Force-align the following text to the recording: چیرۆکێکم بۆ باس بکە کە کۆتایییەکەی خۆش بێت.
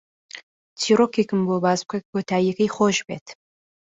چیرۆکێکم 0.79 1.39
بۆ 1.47 1.55
باس 1.63 1.81
بکە 1.85 1.97
کە 2.01 2.07
کۆتایییەکەی 2.11 2.73
خۆش 2.75 2.97
بێت. 3.07 3.27